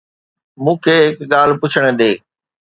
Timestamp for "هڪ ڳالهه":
1.17-1.59